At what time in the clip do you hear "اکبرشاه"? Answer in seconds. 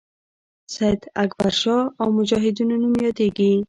1.23-1.83